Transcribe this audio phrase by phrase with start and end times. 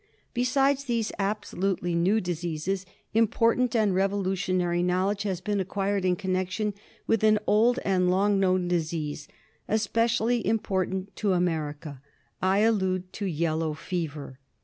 [0.33, 2.85] Besides these absolutely new diseases.
[2.85, 2.87] io8 TRYPANOSOMIASIS.
[3.13, 6.73] important and revolutionary knowledge has been acquired in connection
[7.05, 9.27] with an old and long known disease,
[9.67, 12.01] especially important to America;
[12.41, 14.39] I allude to Yellow ■ Fever.